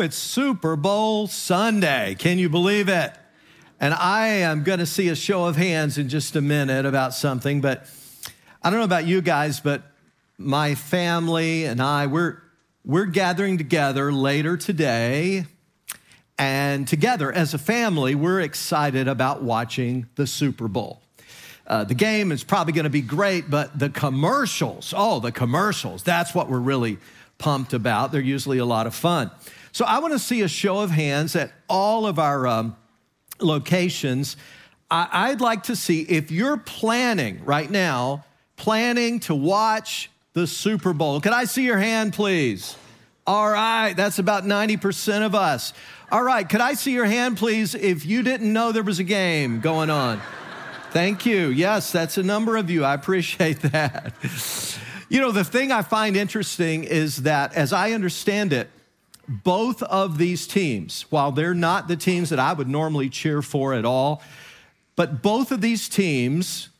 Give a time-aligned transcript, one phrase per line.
[0.00, 2.14] It's Super Bowl Sunday.
[2.16, 3.12] Can you believe it?
[3.80, 7.14] And I am going to see a show of hands in just a minute about
[7.14, 7.90] something, but
[8.62, 9.82] I don't know about you guys, but
[10.36, 12.40] my family and I, we're,
[12.84, 15.46] we're gathering together later today.
[16.38, 21.02] And together as a family, we're excited about watching the Super Bowl.
[21.66, 26.04] Uh, the game is probably going to be great, but the commercials, oh, the commercials,
[26.04, 26.98] that's what we're really
[27.38, 28.12] pumped about.
[28.12, 29.32] They're usually a lot of fun.
[29.72, 32.76] So I want to see a show of hands at all of our um,
[33.40, 34.36] locations.
[34.90, 38.24] I- I'd like to see if you're planning right now,
[38.56, 41.20] planning to watch the Super Bowl.
[41.20, 42.76] Could I see your hand, please?
[43.26, 45.74] All right, that's about 90% of us.
[46.10, 49.04] All right, could I see your hand, please, if you didn't know there was a
[49.04, 50.22] game going on?
[50.92, 51.48] Thank you.
[51.48, 52.84] Yes, that's a number of you.
[52.84, 54.14] I appreciate that.
[55.10, 58.70] You know, the thing I find interesting is that, as I understand it,
[59.28, 63.74] both of these teams, while they're not the teams that I would normally cheer for
[63.74, 64.22] at all,
[64.96, 66.70] but both of these teams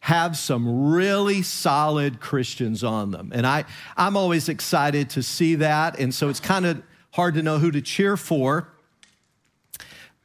[0.00, 3.32] have some really solid Christians on them.
[3.34, 3.64] And I,
[3.96, 5.98] I'm always excited to see that.
[5.98, 6.82] And so it's kind of
[7.12, 8.68] hard to know who to cheer for.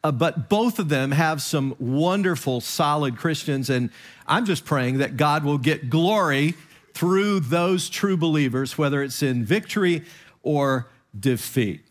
[0.03, 3.69] Uh, but both of them have some wonderful, solid Christians.
[3.69, 3.89] And
[4.27, 6.55] I'm just praying that God will get glory
[6.93, 10.03] through those true believers, whether it's in victory
[10.43, 11.81] or defeat.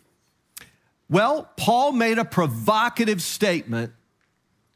[1.11, 3.93] Well, Paul made a provocative statement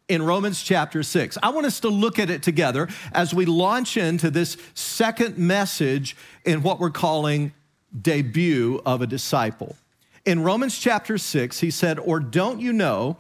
[0.08, 1.38] in Romans chapter 6.
[1.42, 6.16] I want us to look at it together as we launch into this second message
[6.44, 7.52] in what we're calling
[7.98, 9.76] debut of a disciple.
[10.24, 13.16] In Romans chapter 6, he said, Or don't you know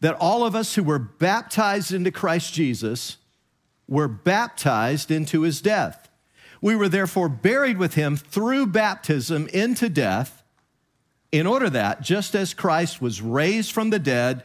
[0.00, 3.16] that all of us who were baptized into Christ Jesus
[3.88, 6.08] were baptized into his death?
[6.60, 10.42] We were therefore buried with him through baptism into death
[11.32, 14.42] in order that, just as Christ was raised from the dead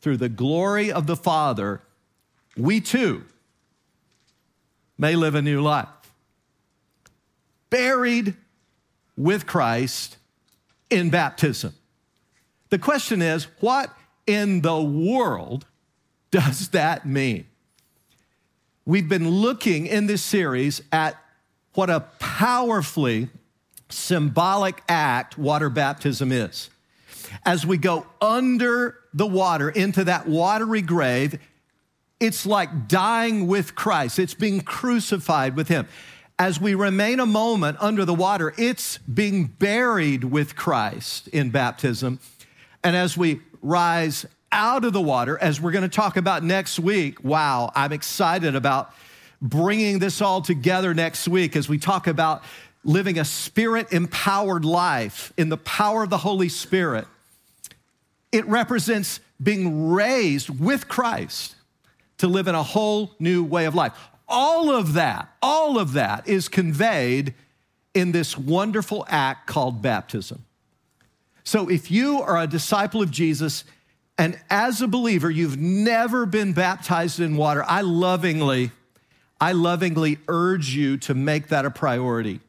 [0.00, 1.80] through the glory of the Father,
[2.56, 3.24] we too
[4.98, 5.88] may live a new life.
[7.70, 8.34] Buried
[9.16, 10.16] with Christ
[10.90, 11.74] in baptism.
[12.70, 13.90] The question is, what
[14.26, 15.66] in the world
[16.30, 17.46] does that mean?
[18.84, 21.16] We've been looking in this series at
[21.74, 23.30] what a powerfully
[23.94, 26.70] symbolic act water baptism is.
[27.44, 31.38] As we go under the water into that watery grave,
[32.20, 35.86] it's like dying with Christ, it's being crucified with Him.
[36.38, 42.18] As we remain a moment under the water, it's being buried with Christ in baptism.
[42.82, 46.78] And as we rise out of the water, as we're going to talk about next
[46.78, 48.92] week, wow, I'm excited about
[49.40, 52.42] bringing this all together next week as we talk about
[52.84, 57.06] living a spirit empowered life in the power of the Holy Spirit.
[58.30, 61.54] It represents being raised with Christ
[62.18, 63.92] to live in a whole new way of life.
[64.28, 67.34] All of that, all of that is conveyed
[67.94, 70.44] in this wonderful act called baptism.
[71.44, 73.64] So if you are a disciple of Jesus
[74.16, 78.70] and as a believer you've never been baptized in water, I lovingly
[79.40, 82.40] I lovingly urge you to make that a priority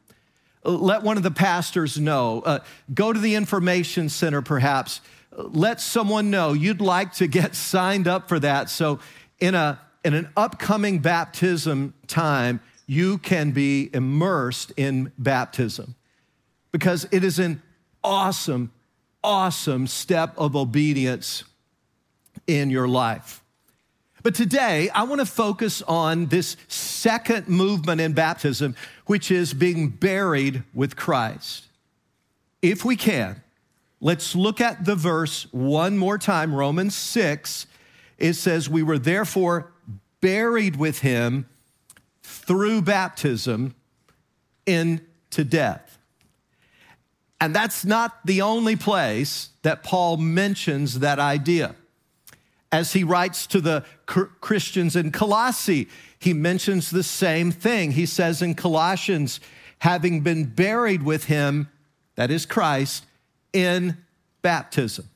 [0.66, 2.40] let one of the pastors know.
[2.40, 2.58] Uh,
[2.92, 5.00] go to the information center, perhaps.
[5.32, 8.70] Let someone know you'd like to get signed up for that.
[8.70, 9.00] So,
[9.38, 15.94] in, a, in an upcoming baptism time, you can be immersed in baptism
[16.72, 17.60] because it is an
[18.02, 18.72] awesome,
[19.22, 21.44] awesome step of obedience
[22.46, 23.42] in your life.
[24.26, 29.88] But today, I want to focus on this second movement in baptism, which is being
[29.88, 31.66] buried with Christ.
[32.60, 33.40] If we can,
[34.00, 37.68] let's look at the verse one more time Romans 6.
[38.18, 39.70] It says, We were therefore
[40.20, 41.46] buried with him
[42.24, 43.76] through baptism
[44.66, 45.98] into death.
[47.40, 51.76] And that's not the only place that Paul mentions that idea
[52.76, 55.88] as he writes to the Christians in Colossae,
[56.18, 57.92] he mentions the same thing.
[57.92, 59.40] He says in Colossians,
[59.78, 61.70] having been buried with him,
[62.16, 63.06] that is Christ,
[63.54, 63.96] in
[64.42, 65.08] baptism.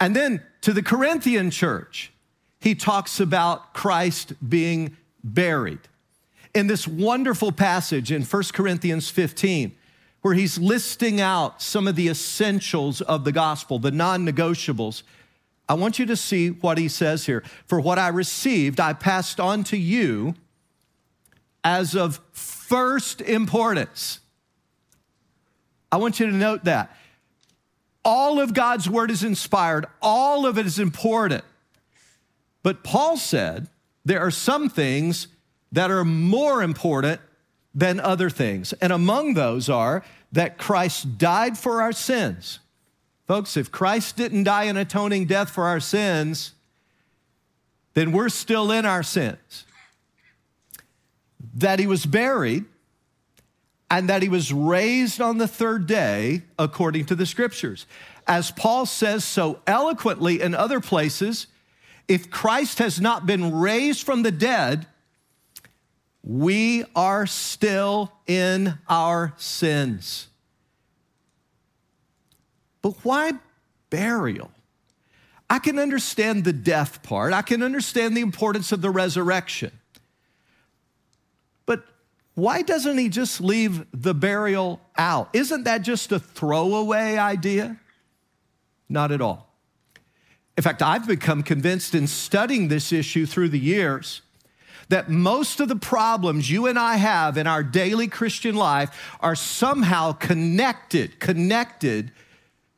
[0.00, 2.12] And then to the Corinthian church,
[2.58, 5.78] he talks about Christ being buried.
[6.52, 9.72] In this wonderful passage in 1 Corinthians 15,
[10.22, 15.04] where he's listing out some of the essentials of the gospel, the non negotiables,
[15.68, 17.42] I want you to see what he says here.
[17.66, 20.34] For what I received, I passed on to you
[21.64, 24.20] as of first importance.
[25.90, 26.94] I want you to note that.
[28.04, 31.42] All of God's word is inspired, all of it is important.
[32.62, 33.68] But Paul said
[34.04, 35.26] there are some things
[35.72, 37.20] that are more important
[37.74, 38.72] than other things.
[38.74, 42.60] And among those are that Christ died for our sins.
[43.26, 46.52] Folks, if Christ didn't die an atoning death for our sins,
[47.94, 49.64] then we're still in our sins.
[51.54, 52.64] That he was buried
[53.90, 57.86] and that he was raised on the third day according to the scriptures.
[58.26, 61.46] As Paul says so eloquently in other places,
[62.08, 64.86] if Christ has not been raised from the dead,
[66.22, 70.28] we are still in our sins.
[72.86, 73.32] But why
[73.90, 74.52] burial?
[75.50, 79.72] I can understand the death part, I can understand the importance of the resurrection.
[81.66, 81.84] But
[82.36, 85.30] why doesn't he just leave the burial out?
[85.32, 87.76] Isn't that just a throwaway idea?
[88.88, 89.52] Not at all.
[90.56, 94.22] In fact, I've become convinced in studying this issue through the years
[94.90, 99.34] that most of the problems you and I have in our daily Christian life are
[99.34, 102.12] somehow connected, connected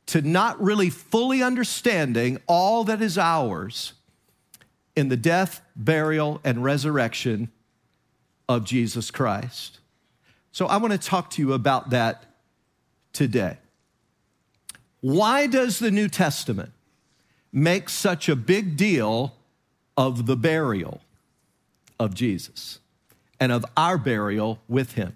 [0.09, 3.93] to not really fully understanding all that is ours
[4.95, 7.49] in the death, burial, and resurrection
[8.47, 9.79] of Jesus Christ.
[10.51, 12.25] So I want to talk to you about that
[13.13, 13.57] today.
[15.01, 16.71] Why does the New Testament
[17.53, 19.35] make such a big deal
[19.95, 21.01] of the burial
[21.99, 22.79] of Jesus
[23.39, 25.15] and of our burial with him?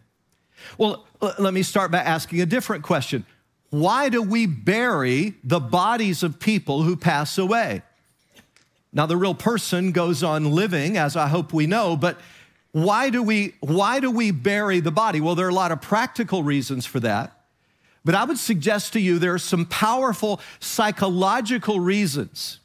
[0.78, 1.07] Well,
[1.40, 3.25] let me start by asking a different question.
[3.73, 7.81] Why do we bury the bodies of people who pass away?
[8.93, 12.19] Now, the real person goes on living, as I hope we know, but
[12.71, 15.19] why do we, why do we bury the body?
[15.19, 17.35] Well, there are a lot of practical reasons for that.
[18.05, 22.59] But I would suggest to you there are some powerful psychological reasons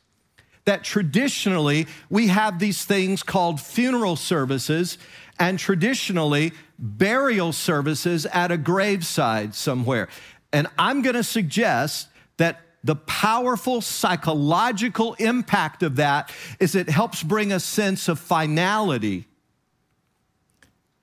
[0.66, 4.98] that traditionally we have these things called funeral services
[5.38, 10.08] and traditionally burial services at a graveside somewhere.
[10.52, 12.08] And I'm going to suggest
[12.38, 19.26] that the powerful psychological impact of that is it helps bring a sense of finality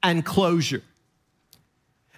[0.02, 0.84] and closure.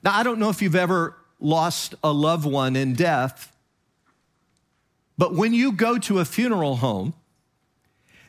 [0.03, 3.55] Now, I don't know if you've ever lost a loved one in death,
[5.17, 7.13] but when you go to a funeral home,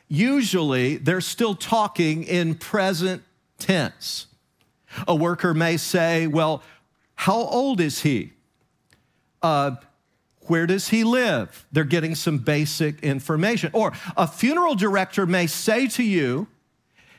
[0.07, 3.23] usually they're still talking in present
[3.59, 4.27] tense.
[5.07, 6.63] A worker may say, Well,
[7.15, 8.33] how old is he?
[9.41, 9.75] Uh,
[10.41, 11.65] where does he live?
[11.71, 13.69] They're getting some basic information.
[13.73, 16.47] Or a funeral director may say to you,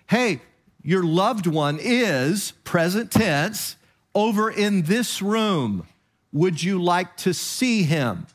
[0.08, 0.40] Hey,
[0.82, 3.76] your loved one is, present tense,
[4.14, 5.86] over in this room.
[6.32, 8.26] Would you like to see him?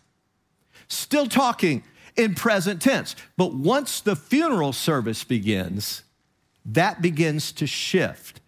[0.88, 1.84] Still talking
[2.16, 3.16] in present tense.
[3.36, 6.04] But once the funeral service begins,
[6.66, 8.40] that begins to shift.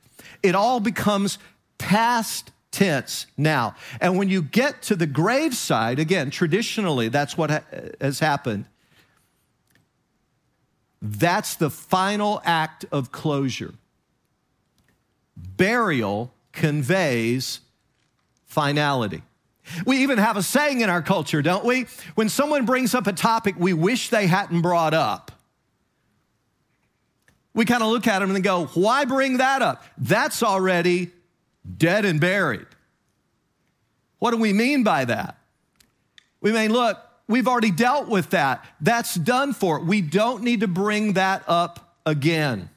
[0.42, 1.38] It all becomes
[1.78, 3.75] past tense now.
[4.02, 7.64] And when you get to the graveside, again, traditionally, that's what ha-
[8.00, 8.66] has happened.
[11.02, 13.74] That's the final act of closure.
[15.36, 17.60] Burial conveys
[18.46, 19.22] finality.
[19.86, 21.88] We even have a saying in our culture, don't we?
[22.16, 25.31] When someone brings up a topic we wish they hadn't brought up,
[27.54, 29.83] we kind of look at them and go, Why bring that up?
[29.97, 31.12] That's already
[31.78, 32.68] dead and buried.
[34.19, 35.38] What do we mean by that?
[36.42, 38.66] We mean, look, we've already dealt with that.
[38.80, 39.80] That's done for.
[39.80, 42.69] We don't need to bring that up again.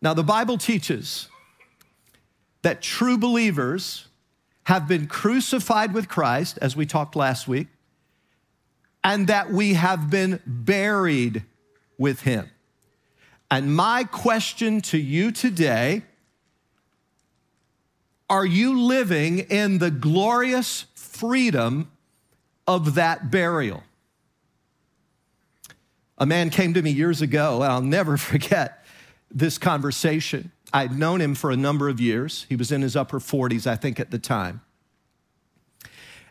[0.00, 1.28] Now, the Bible teaches
[2.62, 4.06] that true believers
[4.64, 7.68] have been crucified with Christ, as we talked last week,
[9.04, 11.44] and that we have been buried
[11.98, 12.48] with him.
[13.50, 16.02] And my question to you today
[18.32, 21.90] are you living in the glorious freedom
[22.66, 23.82] of that burial?
[26.16, 28.86] A man came to me years ago, and I'll never forget
[29.30, 30.50] this conversation.
[30.72, 32.46] I'd known him for a number of years.
[32.48, 34.62] He was in his upper 40s, I think, at the time.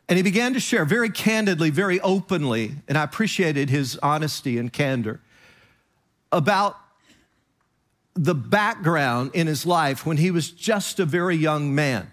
[0.10, 4.74] And he began to share very candidly, very openly, and I appreciated his honesty and
[4.74, 5.22] candor
[6.32, 6.78] about
[8.14, 12.12] the background in his life when he was just a very young man.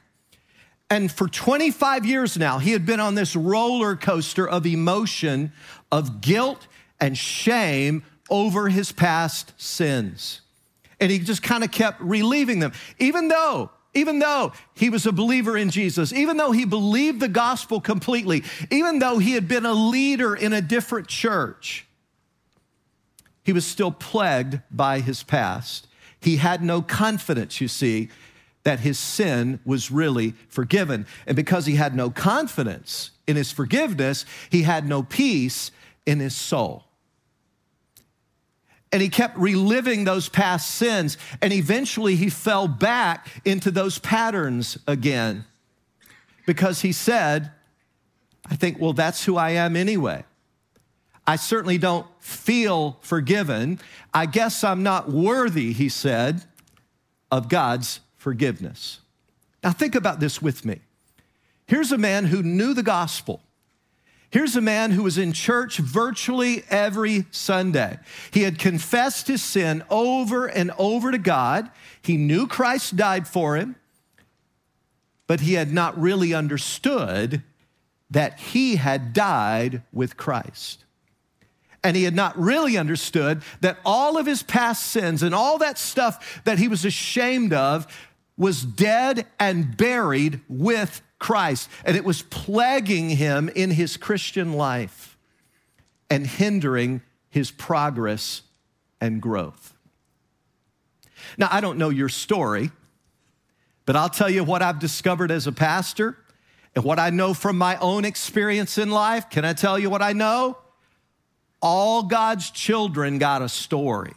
[0.91, 5.53] And for 25 years now, he had been on this roller coaster of emotion,
[5.93, 6.67] of guilt
[7.01, 10.41] and shame over his past sins.
[11.01, 15.13] And he just kind of kept relieving them, even though even though he was a
[15.13, 19.67] believer in Jesus, even though he believed the gospel completely, even though he had been
[19.67, 21.87] a leader in a different church,
[23.43, 25.88] he was still plagued by his past.
[26.21, 28.09] He had no confidence, you see,
[28.65, 31.07] that his sin was really forgiven.
[31.27, 35.71] And because he had no confidence in his forgiveness, he had no peace
[36.07, 36.85] in his soul.
[38.91, 44.79] And he kept reliving those past sins, and eventually he fell back into those patterns
[44.87, 45.45] again
[46.47, 47.51] because he said,
[48.51, 50.25] I think, well, that's who I am anyway.
[51.29, 53.81] I certainly don't feel forgiven.
[54.15, 56.43] I guess I'm not worthy, he said,
[57.31, 59.01] of God's forgiveness.
[59.63, 60.81] Now, think about this with me.
[61.67, 63.43] Here's a man who knew the gospel.
[64.31, 67.99] Here's a man who was in church virtually every Sunday.
[68.31, 71.71] He had confessed his sin over and over to God.
[72.01, 73.77] He knew Christ died for him,
[75.27, 77.43] but he had not really understood
[78.09, 80.87] that he had died with Christ.
[81.85, 85.79] And he had not really understood that all of his past sins and all that
[85.79, 87.87] stuff that he was ashamed of
[88.37, 91.69] was dead and buried with Christ.
[91.85, 95.17] And it was plaguing him in his Christian life
[96.11, 98.43] and hindering his progress
[99.01, 99.75] and growth.
[101.37, 102.71] Now, I don't know your story,
[103.85, 106.17] but I'll tell you what I've discovered as a pastor
[106.75, 109.31] and what I know from my own experience in life.
[109.31, 110.59] Can I tell you what I know?
[111.61, 114.15] All God's children got a story.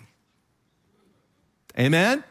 [1.79, 2.23] Amen?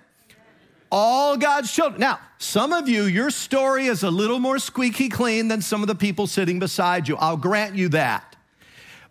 [0.90, 2.00] all God's children.
[2.00, 5.88] Now, some of you, your story is a little more squeaky clean than some of
[5.88, 7.16] the people sitting beside you.
[7.16, 8.36] I'll grant you that.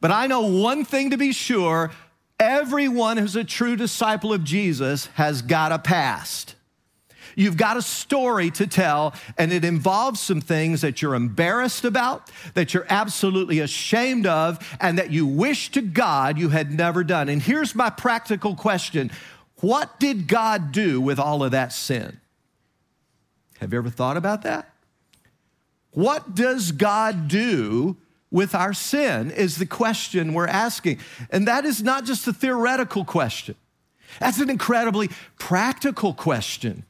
[0.01, 1.91] But I know one thing to be sure
[2.39, 6.55] everyone who's a true disciple of Jesus has got a past.
[7.35, 12.31] You've got a story to tell, and it involves some things that you're embarrassed about,
[12.53, 17.29] that you're absolutely ashamed of, and that you wish to God you had never done.
[17.29, 19.11] And here's my practical question
[19.61, 22.21] what did God do with all of that sin?
[23.59, 24.73] Have you ever thought about that?
[25.91, 27.97] What does God do
[28.31, 30.99] with our sin is the question we're asking.
[31.29, 33.55] And that is not just a theoretical question,
[34.19, 36.83] that's an incredibly practical question.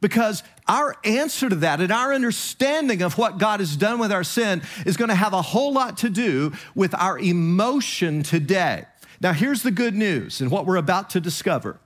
[0.00, 4.24] Because our answer to that and our understanding of what God has done with our
[4.24, 8.84] sin is going to have a whole lot to do with our emotion today.
[9.20, 11.80] Now, here's the good news and what we're about to discover.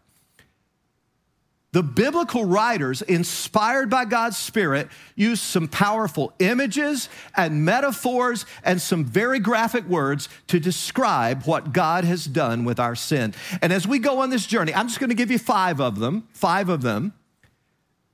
[1.72, 9.06] The biblical writers, inspired by God's Spirit, used some powerful images and metaphors and some
[9.06, 13.32] very graphic words to describe what God has done with our sin.
[13.62, 15.98] And as we go on this journey, I'm just going to give you five of
[15.98, 17.14] them, five of them.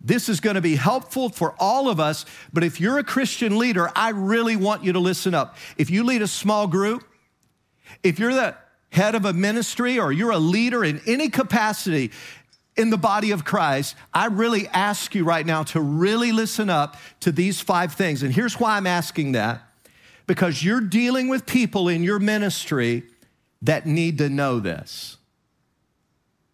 [0.00, 3.59] This is going to be helpful for all of us, but if you're a Christian
[3.59, 5.57] leader, I really want you to listen up.
[5.76, 7.05] If you lead a small group,
[8.02, 8.57] if you're the
[8.90, 12.12] head of a ministry or you're a leader in any capacity
[12.76, 16.97] in the body of Christ, I really ask you right now to really listen up
[17.21, 18.23] to these five things.
[18.23, 19.62] And here's why I'm asking that
[20.28, 23.02] because you're dealing with people in your ministry
[23.62, 25.17] that need to know this.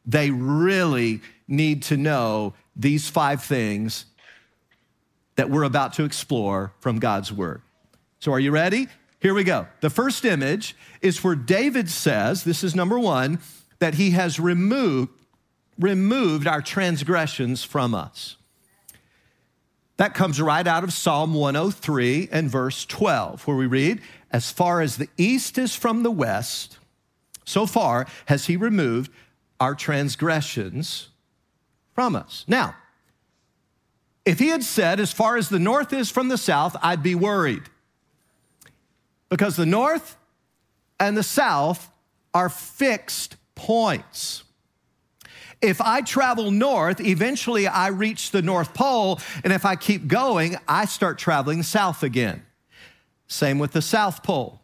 [0.06, 4.06] They really need to know these five things
[5.36, 7.62] that we're about to explore from God's word.
[8.20, 8.88] So, are you ready?
[9.20, 9.66] Here we go.
[9.80, 13.40] The first image is where David says, this is number one,
[13.78, 15.12] that he has removed,
[15.78, 18.36] removed our transgressions from us.
[19.96, 24.80] That comes right out of Psalm 103 and verse 12, where we read, As far
[24.80, 26.78] as the east is from the west,
[27.44, 29.10] so far has he removed
[29.60, 31.08] our transgressions
[31.94, 32.44] from us.
[32.48, 32.74] Now,
[34.24, 37.14] if he had said, As far as the north is from the south, I'd be
[37.14, 37.62] worried
[39.28, 40.16] because the north
[41.00, 41.90] and the south
[42.32, 44.44] are fixed points.
[45.60, 50.56] If I travel north, eventually I reach the North Pole, and if I keep going,
[50.68, 52.44] I start traveling south again.
[53.28, 54.60] Same with the South Pole.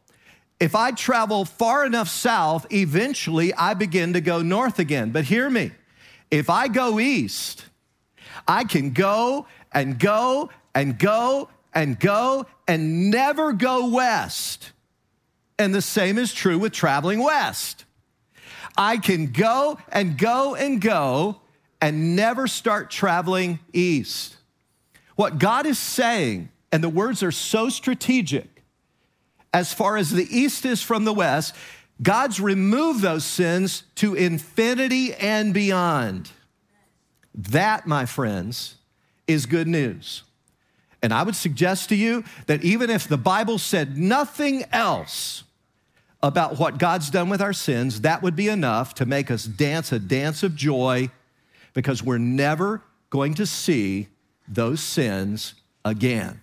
[0.59, 5.11] If I travel far enough south, eventually I begin to go north again.
[5.11, 5.73] But hear me
[6.31, 7.65] if I go east,
[8.47, 14.73] I can go and go and go and go and never go west.
[15.59, 17.85] And the same is true with traveling west.
[18.77, 21.41] I can go and go and go
[21.81, 24.37] and never start traveling east.
[25.17, 28.63] What God is saying, and the words are so strategic,
[29.53, 31.55] as far as the east is from the west,
[32.03, 36.31] God's removed those sins to infinity and beyond.
[37.35, 38.77] That, my friends,
[39.27, 40.23] is good news.
[41.03, 45.45] And I would suggest to you that even if the Bible said nothing else
[46.23, 49.93] about what God's done with our sins, that would be enough to make us dance
[49.93, 51.11] a dance of joy
[51.73, 54.09] because we're never going to see
[54.47, 55.55] those sins
[55.85, 56.41] again.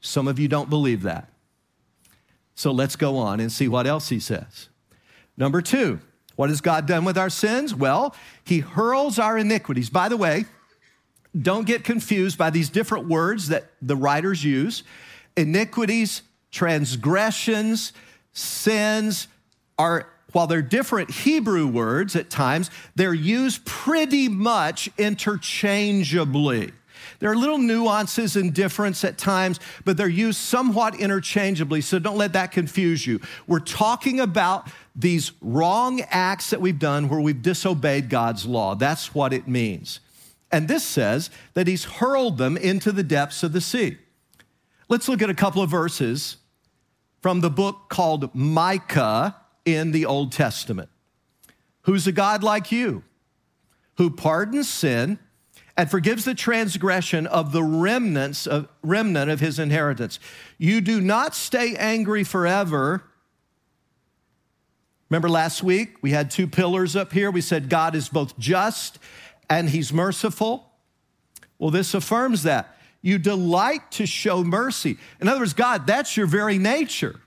[0.00, 1.28] Some of you don't believe that.
[2.56, 4.68] So let's go on and see what else he says.
[5.36, 6.00] Number two,
[6.34, 7.74] what has God done with our sins?
[7.74, 9.90] Well, he hurls our iniquities.
[9.90, 10.46] By the way,
[11.40, 14.82] don't get confused by these different words that the writers use.
[15.36, 17.92] Iniquities, transgressions,
[18.32, 19.28] sins
[19.78, 26.72] are, while they're different Hebrew words at times, they're used pretty much interchangeably.
[27.18, 32.18] There are little nuances and difference at times, but they're used somewhat interchangeably, so don't
[32.18, 33.20] let that confuse you.
[33.46, 38.74] We're talking about these wrong acts that we've done where we've disobeyed God's law.
[38.74, 40.00] That's what it means.
[40.50, 43.98] And this says that he's hurled them into the depths of the sea.
[44.88, 46.36] Let's look at a couple of verses
[47.20, 50.88] from the book called Micah in the Old Testament.
[51.82, 53.02] Who's a God like you
[53.96, 55.18] who pardons sin
[55.76, 60.18] and forgives the transgression of the remnants of, remnant of his inheritance?
[60.58, 63.04] You do not stay angry forever.
[65.10, 67.30] Remember last week we had two pillars up here.
[67.30, 68.98] We said God is both just
[69.48, 70.72] and he's merciful.
[71.58, 72.76] Well, this affirms that.
[73.02, 74.98] You delight to show mercy.
[75.20, 77.20] In other words, God, that's your very nature.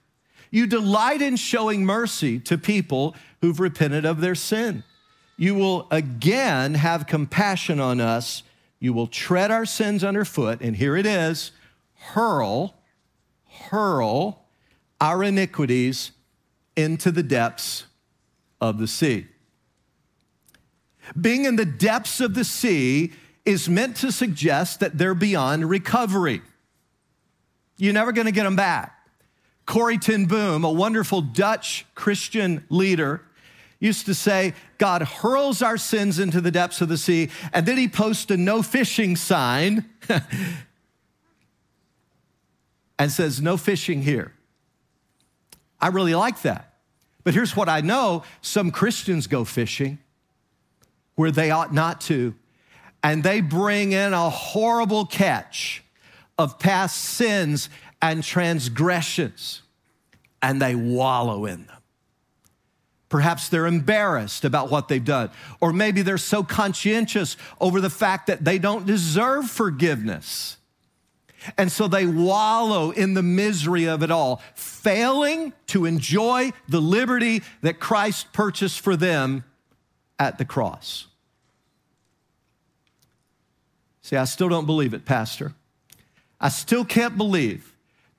[0.51, 4.83] You delight in showing mercy to people who've repented of their sin.
[5.39, 8.43] You will again have compassion on us.
[8.77, 10.59] You will tread our sins underfoot.
[10.59, 11.53] And here it is
[11.95, 12.75] hurl,
[13.47, 14.45] hurl
[14.99, 16.11] our iniquities
[16.75, 17.85] into the depths
[18.59, 19.27] of the sea.
[21.19, 23.13] Being in the depths of the sea
[23.45, 26.41] is meant to suggest that they're beyond recovery.
[27.77, 28.93] You're never going to get them back.
[29.65, 33.23] Corrie ten Boom, a wonderful Dutch Christian leader,
[33.79, 37.77] used to say, God hurls our sins into the depths of the sea, and then
[37.77, 39.89] he posts a no fishing sign
[42.99, 44.33] and says, No fishing here.
[45.79, 46.73] I really like that.
[47.23, 49.99] But here's what I know some Christians go fishing
[51.15, 52.33] where they ought not to.
[53.03, 55.83] And they bring in a horrible catch
[56.37, 57.69] of past sins
[58.01, 59.61] and transgressions,
[60.41, 61.78] and they wallow in them.
[63.09, 68.27] Perhaps they're embarrassed about what they've done, or maybe they're so conscientious over the fact
[68.27, 70.57] that they don't deserve forgiveness.
[71.57, 77.41] And so they wallow in the misery of it all, failing to enjoy the liberty
[77.61, 79.43] that Christ purchased for them
[80.19, 81.07] at the cross.
[84.01, 85.53] See, I still don't believe it, Pastor.
[86.39, 87.68] I still can't believe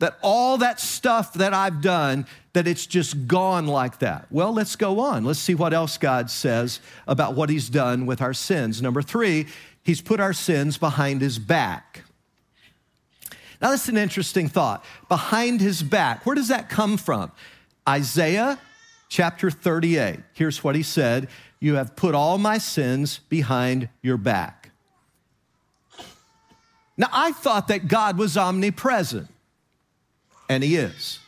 [0.01, 4.27] that all that stuff that I've done, that it's just gone like that.
[4.31, 5.25] Well, let's go on.
[5.25, 8.83] Let's see what else God says about what He's done with our sins.
[8.83, 9.47] Number three,
[9.83, 12.05] He's put our sins behind His back.
[13.63, 14.85] Now, that's an interesting thought.
[15.09, 16.27] Behind His back.
[16.27, 17.31] Where does that come from?
[17.89, 18.59] Isaiah
[19.09, 20.21] chapter 38.
[20.33, 21.29] Here's what He said
[21.61, 24.71] You have put all my sins behind your back.
[26.97, 29.29] Now, I thought that God was omnipresent,
[30.51, 31.21] and He is.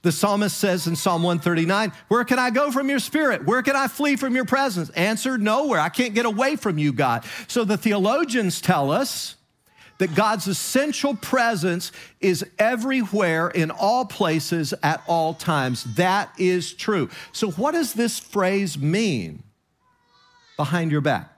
[0.00, 3.44] The psalmist says in Psalm 139, Where can I go from your spirit?
[3.44, 4.90] Where can I flee from your presence?
[4.90, 5.78] Answer, nowhere.
[5.78, 7.24] I can't get away from you, God.
[7.46, 9.36] So the theologians tell us
[9.98, 15.84] that God's essential presence is everywhere, in all places, at all times.
[15.94, 17.10] That is true.
[17.30, 19.44] So, what does this phrase mean
[20.56, 21.30] behind your back?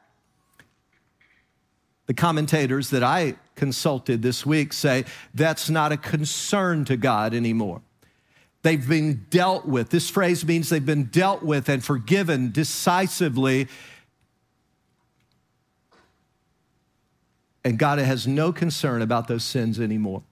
[2.06, 7.82] The commentators that I consulted this week say that's not a concern to God anymore.
[8.62, 9.90] They've been dealt with.
[9.90, 13.68] This phrase means they've been dealt with and forgiven decisively.
[17.62, 20.22] And God has no concern about those sins anymore.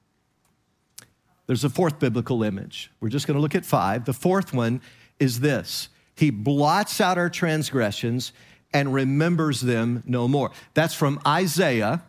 [1.47, 2.91] There's a fourth biblical image.
[3.01, 4.07] We're just going to look at five.
[4.07, 4.81] The fourth one
[5.19, 8.33] is this He blots out our transgressions
[8.73, 10.51] and remembers them no more.
[10.73, 12.03] That's from Isaiah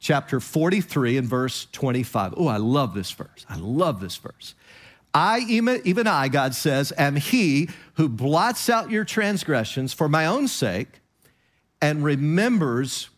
[0.00, 2.34] chapter 43 and verse 25.
[2.36, 3.44] Oh, I love this verse.
[3.48, 4.54] I love this verse.
[5.14, 10.48] I, even I, God says, am he who blots out your transgressions for my own
[10.48, 11.00] sake
[11.80, 13.08] and remembers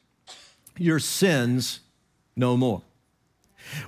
[0.77, 1.81] your sins
[2.37, 2.83] no more.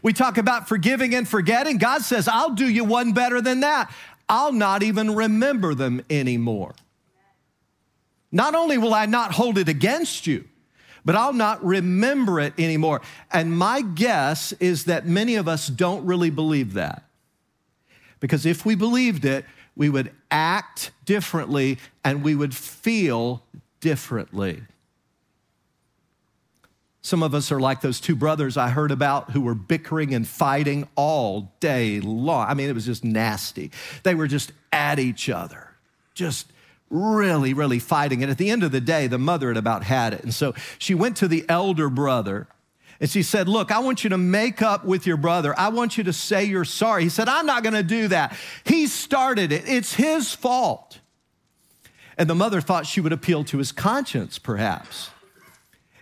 [0.02, 1.78] We talk about forgiving and forgetting.
[1.78, 3.92] God says, I'll do you one better than that.
[4.28, 6.74] I'll not even remember them anymore.
[8.31, 10.48] Not only will I not hold it against you,
[11.04, 13.00] but I'll not remember it anymore.
[13.30, 17.04] And my guess is that many of us don't really believe that.
[18.20, 23.42] Because if we believed it, we would act differently and we would feel
[23.80, 24.62] differently.
[27.04, 30.26] Some of us are like those two brothers I heard about who were bickering and
[30.26, 32.48] fighting all day long.
[32.48, 33.72] I mean, it was just nasty.
[34.04, 35.68] They were just at each other,
[36.14, 36.52] just
[36.92, 38.22] really, really fighting.
[38.22, 40.22] And at the end of the day, the mother had about had it.
[40.22, 42.46] And so she went to the elder brother
[43.02, 45.59] and she said, Look, I want you to make up with your brother.
[45.59, 47.02] I want you to say you're sorry.
[47.02, 48.37] He said, I'm not going to do that.
[48.64, 51.00] He started it, it's his fault.
[52.16, 55.11] And the mother thought she would appeal to his conscience, perhaps.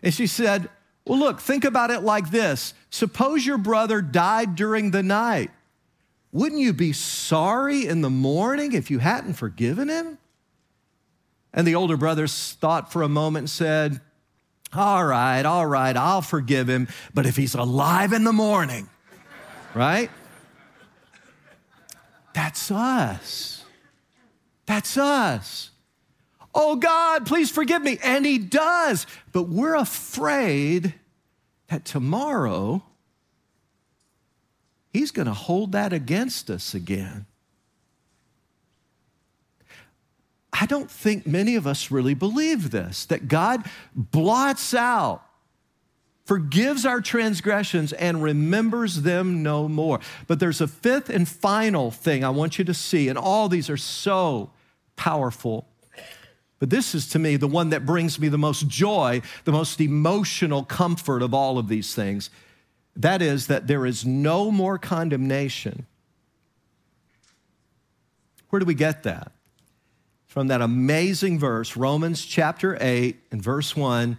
[0.02, 0.68] And she said,
[1.06, 5.50] Well, look, think about it like this suppose your brother died during the night.
[6.32, 10.18] Wouldn't you be sorry in the morning if you hadn't forgiven him?
[11.52, 14.00] And the older brother thought for a moment and said,
[14.72, 18.88] All right, all right, I'll forgive him, but if he's alive in the morning,
[19.74, 20.10] right?
[22.32, 23.64] That's us.
[24.66, 25.70] That's us.
[26.54, 27.98] Oh God, please forgive me.
[28.02, 29.06] And he does.
[29.32, 30.94] But we're afraid
[31.68, 32.82] that tomorrow
[34.92, 37.26] he's going to hold that against us again.
[40.52, 45.22] I don't think many of us really believe this that God blots out,
[46.24, 50.00] forgives our transgressions, and remembers them no more.
[50.26, 53.70] But there's a fifth and final thing I want you to see, and all these
[53.70, 54.50] are so
[54.96, 55.66] powerful.
[56.58, 59.80] But this is to me the one that brings me the most joy, the most
[59.80, 62.28] emotional comfort of all of these things.
[62.94, 65.86] That is, that there is no more condemnation.
[68.50, 69.32] Where do we get that?
[70.30, 74.16] From that amazing verse, Romans chapter 8 and verse 1,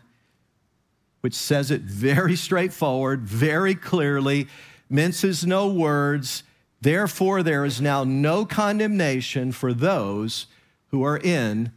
[1.22, 4.50] which says it very straightforward, very clearly,
[4.90, 6.44] minces no words.
[6.82, 10.48] Therefore, there is now no condemnation for those
[10.88, 11.72] who are in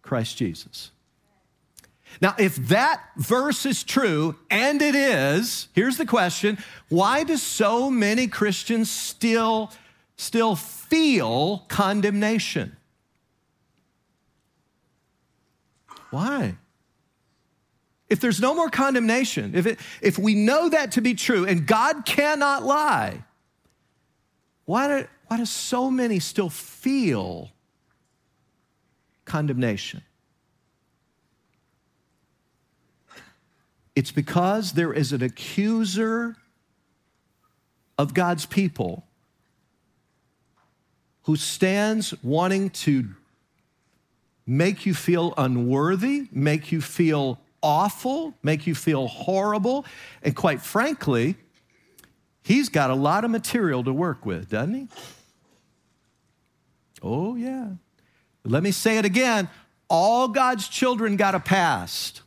[0.00, 0.92] Christ Jesus.
[2.22, 6.58] Now, if that verse is true, and it is, here's the question
[6.90, 9.72] why do so many Christians still,
[10.20, 12.76] still feel condemnation.
[16.10, 16.56] Why?
[18.10, 21.66] If there's no more condemnation, if, it, if we know that to be true and
[21.66, 23.24] God cannot lie,
[24.66, 27.50] why do, why do so many still feel
[29.24, 30.02] condemnation?
[33.96, 36.36] It's because there is an accuser
[37.96, 39.06] of God's people
[41.24, 43.08] who stands wanting to
[44.46, 49.84] make you feel unworthy, make you feel awful, make you feel horrible.
[50.22, 51.36] And quite frankly,
[52.42, 54.88] he's got a lot of material to work with, doesn't he?
[57.02, 57.68] Oh, yeah.
[58.44, 59.48] Let me say it again
[59.90, 62.22] all God's children got a past.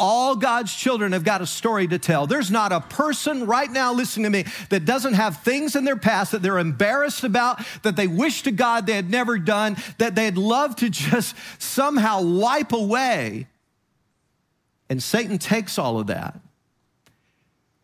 [0.00, 2.26] All God's children have got a story to tell.
[2.26, 5.96] There's not a person right now listening to me that doesn't have things in their
[5.96, 10.14] past that they're embarrassed about, that they wish to God they had never done, that
[10.14, 13.48] they'd love to just somehow wipe away.
[14.88, 16.38] And Satan takes all of that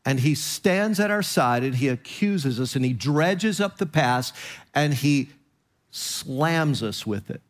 [0.07, 3.87] and he stands at our side and he accuses us and he dredges up the
[3.87, 4.35] past
[4.74, 5.31] and he
[5.90, 7.40] slams us with it.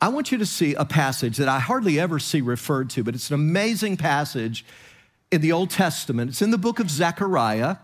[0.00, 3.14] I want you to see a passage that I hardly ever see referred to, but
[3.14, 4.64] it's an amazing passage
[5.30, 6.30] in the Old Testament.
[6.30, 7.76] It's in the book of Zechariah,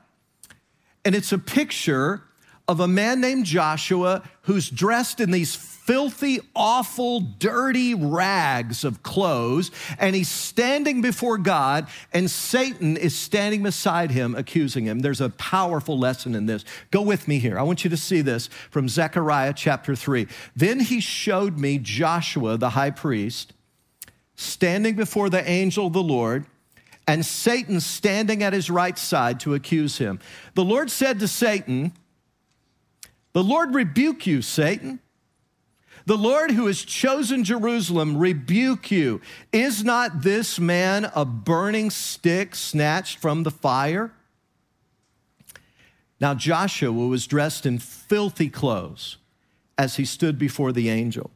[1.04, 2.22] and it's a picture
[2.68, 9.72] of a man named Joshua who's dressed in these filthy, awful, dirty rags of clothes,
[9.98, 15.00] and he's standing before God, and Satan is standing beside him, accusing him.
[15.00, 16.64] There's a powerful lesson in this.
[16.92, 17.58] Go with me here.
[17.58, 20.28] I want you to see this from Zechariah chapter 3.
[20.54, 23.52] Then he showed me Joshua, the high priest,
[24.36, 26.46] standing before the angel of the Lord
[27.06, 30.20] and Satan standing at his right side to accuse him.
[30.54, 31.92] The Lord said to Satan,
[33.32, 35.00] The Lord rebuke you, Satan.
[36.04, 39.20] The Lord who has chosen Jerusalem rebuke you.
[39.52, 44.12] Is not this man a burning stick snatched from the fire?
[46.20, 49.16] Now Joshua was dressed in filthy clothes
[49.78, 51.30] as he stood before the angel.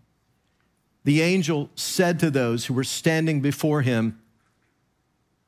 [1.05, 4.21] The angel said to those who were standing before him,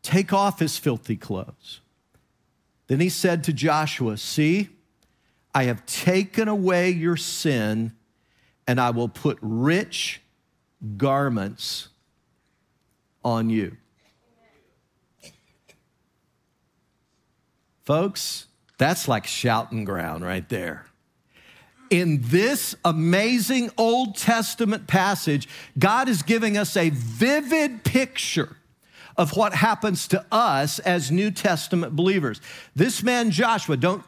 [0.03, 1.81] Take off his filthy clothes.
[2.87, 4.71] Then he said to Joshua, See,
[5.59, 7.91] I have taken away your sin
[8.69, 10.21] and I will put rich
[10.97, 11.89] garments
[13.25, 13.77] on you.
[17.83, 18.47] Folks,
[18.79, 20.87] that's like shouting ground right there.
[21.91, 28.59] In this amazing Old Testament passage, God is giving us a vivid picture
[29.17, 32.41] of what happens to us as New Testament believers.
[32.77, 34.05] This man, Joshua, don't,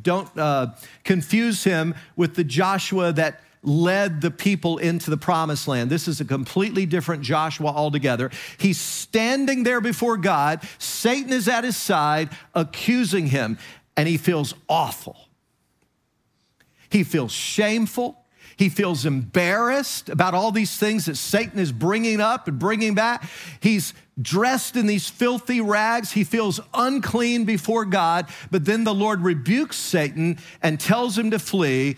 [0.00, 0.68] don't uh,
[1.04, 5.90] confuse him with the Joshua that led the people into the promised land.
[5.90, 8.30] This is a completely different Joshua altogether.
[8.58, 10.62] He's standing there before God.
[10.78, 13.58] Satan is at his side, accusing him,
[13.96, 15.28] and he feels awful.
[16.90, 18.21] He feels shameful.
[18.56, 23.28] He feels embarrassed about all these things that Satan is bringing up and bringing back.
[23.60, 26.12] He's dressed in these filthy rags.
[26.12, 28.28] He feels unclean before God.
[28.50, 31.96] But then the Lord rebukes Satan and tells him to flee.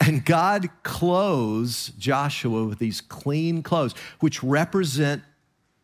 [0.00, 5.22] And God clothes Joshua with these clean clothes, which represent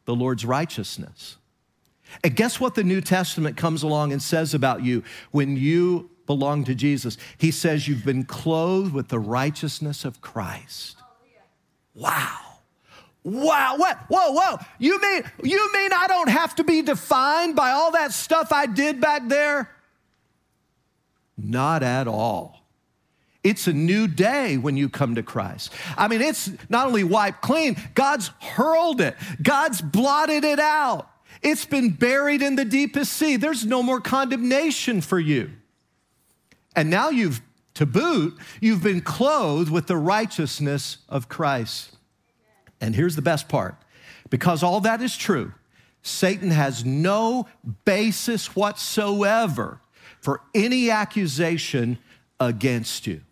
[0.05, 1.37] the Lord's righteousness.
[2.25, 6.63] And guess what the New Testament comes along and says about you when you belong
[6.65, 7.19] to Jesus?
[7.37, 10.97] He says you've been clothed with the righteousness of Christ.
[11.95, 12.39] Wow.
[13.25, 13.99] Wow, what?
[14.09, 14.59] Whoa, whoa.
[14.79, 18.67] You mean you mean I don't have to be defined by all that stuff I
[18.67, 19.69] did back there?
[21.37, 22.65] Not at all.
[23.45, 25.73] It's a new day when you come to Christ.
[25.97, 31.09] I mean, it's not only wiped clean, God's hurled it, God's blotted it out.
[31.43, 33.37] It's been buried in the deepest sea.
[33.37, 35.51] There's no more condemnation for you.
[36.75, 37.41] And now you've,
[37.75, 41.97] to boot, you've been clothed with the righteousness of Christ.
[42.81, 43.77] And here's the best part
[44.31, 45.53] because all that is true,
[46.03, 47.47] Satan has no
[47.85, 49.81] basis whatsoever
[50.21, 51.99] for any accusation
[52.39, 53.23] against you.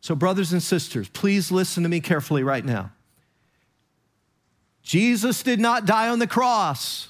[0.00, 2.92] So, brothers and sisters, please listen to me carefully right now.
[4.82, 7.08] Jesus did not die on the cross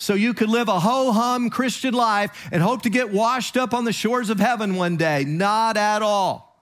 [0.00, 3.74] so you could live a ho hum Christian life and hope to get washed up
[3.74, 5.24] on the shores of heaven one day.
[5.24, 6.58] Not at all.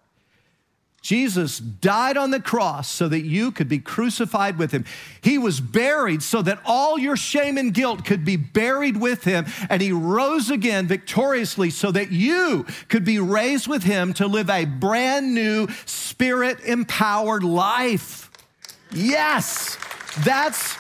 [1.03, 4.85] Jesus died on the cross so that you could be crucified with him.
[5.23, 9.47] He was buried so that all your shame and guilt could be buried with him.
[9.71, 14.51] And he rose again victoriously so that you could be raised with him to live
[14.51, 18.33] a brand new spirit empowered life.
[18.93, 19.79] Yes,
[20.25, 20.73] that's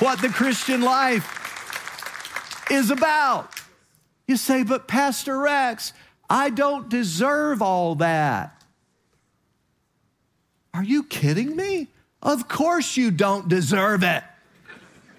[0.00, 1.45] what the Christian life
[2.70, 3.52] is about.
[4.26, 5.92] You say, but Pastor Rex,
[6.28, 8.62] I don't deserve all that.
[10.74, 11.88] Are you kidding me?
[12.22, 14.22] Of course you don't deserve it.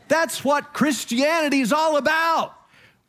[0.07, 2.53] That's what Christianity is all about.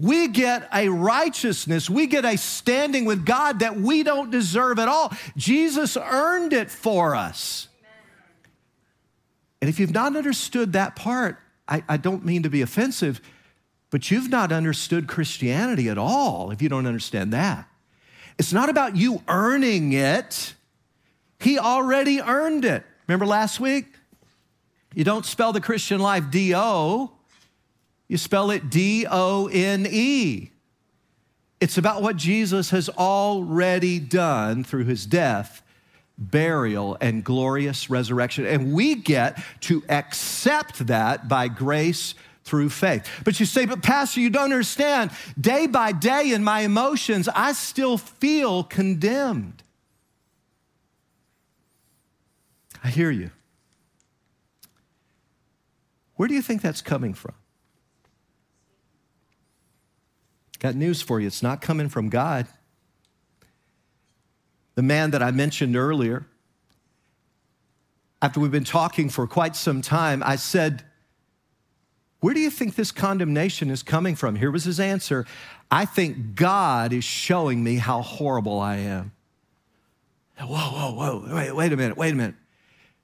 [0.01, 4.87] We get a righteousness, we get a standing with God that we don't deserve at
[4.87, 5.13] all.
[5.37, 7.67] Jesus earned it for us.
[9.61, 13.21] And if you've not understood that part, I, I, don't mean to be offensive,
[13.91, 17.69] but you've not understood Christianity at all if you don't understand that.
[18.39, 20.55] It's not about you earning it.
[21.41, 22.85] He already earned it.
[23.07, 23.87] Remember last week?
[24.95, 27.13] You don't spell the Christian life D O,
[28.09, 30.51] you spell it D O N E.
[31.61, 35.63] It's about what Jesus has already done through his death,
[36.17, 38.47] burial, and glorious resurrection.
[38.47, 42.15] And we get to accept that by grace
[42.49, 43.07] through faith.
[43.25, 45.11] But you say, but Pastor, you don't understand.
[45.39, 49.63] Day by day in my emotions, I still feel condemned.
[52.83, 53.31] I hear you.
[56.17, 57.35] Where do you think that's coming from?
[60.59, 61.27] Got news for you.
[61.27, 62.47] It's not coming from God.
[64.75, 66.27] The man that I mentioned earlier,
[68.23, 70.85] after we've been talking for quite some time, I said,
[72.21, 74.37] Where do you think this condemnation is coming from?
[74.37, 75.27] Here was his answer
[75.71, 79.13] I think God is showing me how horrible I am.
[80.41, 82.35] Whoa, whoa, whoa, wait, wait a minute, wait a minute.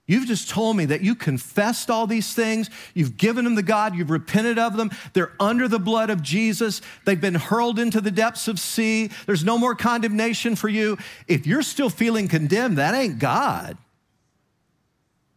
[0.07, 2.69] You've just told me that you confessed all these things.
[2.93, 3.95] You've given them to God.
[3.95, 4.91] You've repented of them.
[5.13, 6.81] They're under the blood of Jesus.
[7.05, 9.09] They've been hurled into the depths of sea.
[9.25, 10.99] There's no more condemnation for you.
[11.27, 13.77] If you're still feeling condemned, that ain't God.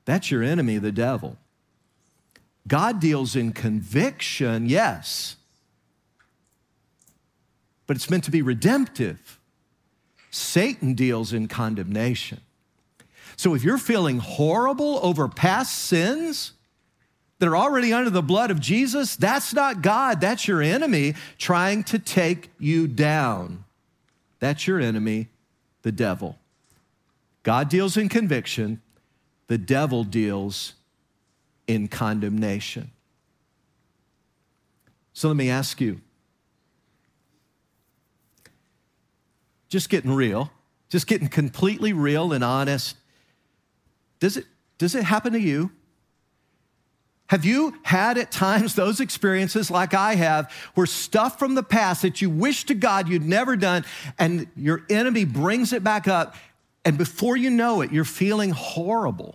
[0.04, 1.38] That's your enemy, the devil.
[2.68, 5.36] God deals in conviction, yes,
[7.86, 9.40] but it's meant to be redemptive.
[10.30, 12.40] Satan deals in condemnation.
[13.36, 16.52] So if you're feeling horrible over past sins
[17.38, 20.20] that are already under the blood of Jesus, that's not God.
[20.20, 23.64] That's your enemy trying to take you down.
[24.38, 25.28] That's your enemy,
[25.82, 26.36] the devil.
[27.42, 28.82] God deals in conviction,
[29.46, 30.74] the devil deals
[31.68, 32.90] in condemnation.
[35.12, 36.00] So let me ask you
[39.68, 40.50] just getting real,
[40.88, 42.96] just getting completely real and honest.
[44.18, 44.46] Does it,
[44.78, 45.70] does it happen to you?
[47.26, 52.00] Have you had at times those experiences like I have where stuff from the past
[52.02, 53.84] that you wish to God you'd never done
[54.18, 56.34] and your enemy brings it back up
[56.86, 59.34] and before you know it, you're feeling horrible?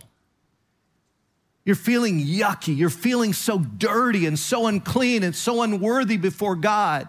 [1.64, 2.76] You're feeling yucky.
[2.76, 7.08] You're feeling so dirty and so unclean and so unworthy before God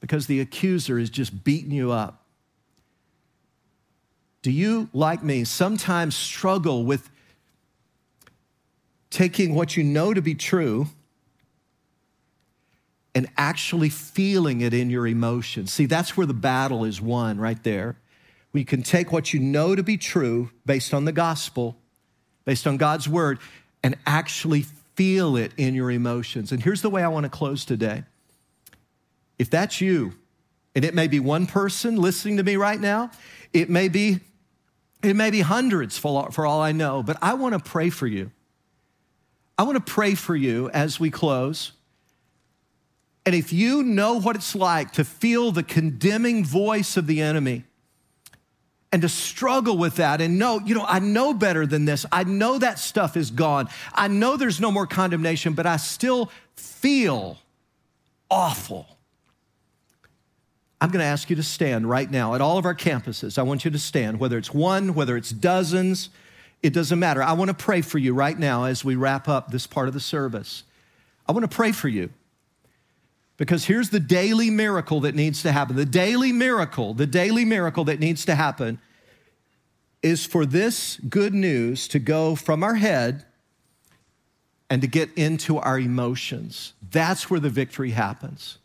[0.00, 2.24] because the accuser is just beating you up.
[4.42, 7.10] Do you, like me, sometimes struggle with
[9.10, 10.86] taking what you know to be true
[13.14, 15.70] and actually feeling it in your emotions?
[15.70, 17.98] See, that's where the battle is won right there.
[18.54, 21.76] We can take what you know to be true based on the gospel
[22.50, 23.38] based on God's word
[23.84, 24.62] and actually
[24.96, 26.50] feel it in your emotions.
[26.50, 28.02] And here's the way I want to close today.
[29.38, 30.14] If that's you,
[30.74, 33.12] and it may be one person listening to me right now,
[33.52, 34.18] it may be
[35.00, 38.08] it may be hundreds for for all I know, but I want to pray for
[38.08, 38.32] you.
[39.56, 41.70] I want to pray for you as we close.
[43.24, 47.62] And if you know what it's like to feel the condemning voice of the enemy,
[48.92, 52.04] and to struggle with that and know, you know, I know better than this.
[52.10, 53.68] I know that stuff is gone.
[53.94, 57.38] I know there's no more condemnation, but I still feel
[58.30, 58.86] awful.
[60.80, 63.38] I'm going to ask you to stand right now at all of our campuses.
[63.38, 66.08] I want you to stand, whether it's one, whether it's dozens,
[66.62, 67.22] it doesn't matter.
[67.22, 69.94] I want to pray for you right now as we wrap up this part of
[69.94, 70.64] the service.
[71.28, 72.10] I want to pray for you.
[73.40, 75.74] Because here's the daily miracle that needs to happen.
[75.74, 78.78] The daily miracle, the daily miracle that needs to happen
[80.02, 83.24] is for this good news to go from our head
[84.68, 86.74] and to get into our emotions.
[86.90, 88.58] That's where the victory happens.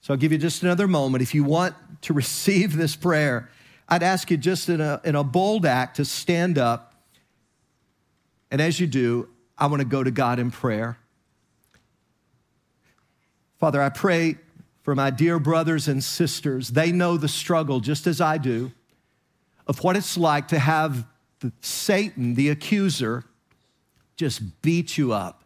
[0.00, 1.20] So I'll give you just another moment.
[1.20, 3.50] If you want to receive this prayer,
[3.90, 6.94] I'd ask you just in a, in a bold act to stand up.
[8.50, 9.28] And as you do,
[9.58, 10.96] I want to go to God in prayer.
[13.58, 14.36] Father, I pray
[14.82, 16.70] for my dear brothers and sisters.
[16.70, 18.72] They know the struggle just as I do
[19.66, 21.06] of what it's like to have
[21.40, 23.24] the, Satan, the accuser,
[24.16, 25.42] just beat you up.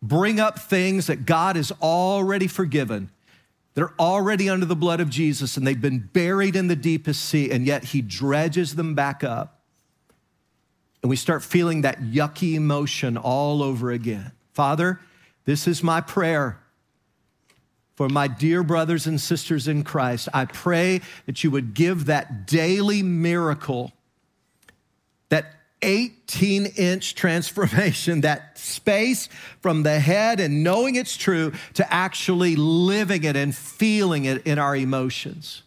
[0.00, 3.10] Bring up things that God has already forgiven.
[3.74, 7.50] They're already under the blood of Jesus and they've been buried in the deepest sea,
[7.50, 9.60] and yet He dredges them back up.
[11.02, 14.32] And we start feeling that yucky emotion all over again.
[14.52, 15.00] Father,
[15.44, 16.61] this is my prayer
[17.94, 22.46] for my dear brothers and sisters in Christ, I pray that you would give that
[22.46, 23.92] daily miracle,
[25.28, 29.28] that 18 inch transformation, that space
[29.60, 34.58] from the head and knowing it's true to actually living it and feeling it in
[34.58, 35.62] our emotions.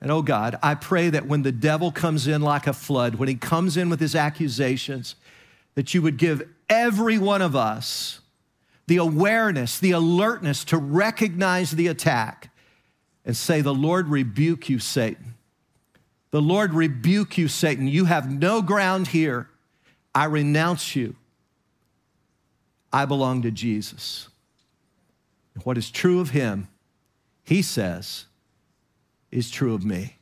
[0.00, 3.28] And oh God, I pray that when the devil comes in like a flood, when
[3.28, 5.16] he comes in with his accusations,
[5.74, 8.20] that you would give every one of us
[8.86, 12.50] the awareness, the alertness to recognize the attack
[13.24, 15.34] and say, The Lord rebuke you, Satan.
[16.30, 17.88] The Lord rebuke you, Satan.
[17.88, 19.48] You have no ground here.
[20.14, 21.16] I renounce you.
[22.92, 24.28] I belong to Jesus.
[25.64, 26.68] What is true of him,
[27.44, 28.26] he says,
[29.30, 30.16] is true of me.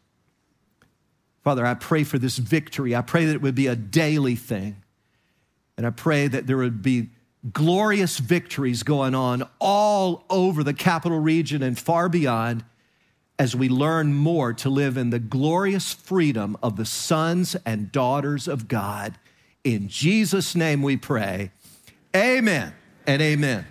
[1.42, 2.96] Father, I pray for this victory.
[2.96, 4.82] I pray that it would be a daily thing.
[5.76, 7.10] And I pray that there would be
[7.52, 12.64] glorious victories going on all over the capital region and far beyond
[13.38, 18.46] as we learn more to live in the glorious freedom of the sons and daughters
[18.46, 19.18] of God.
[19.64, 21.50] In Jesus' name we pray.
[22.14, 22.72] Amen
[23.06, 23.66] and amen.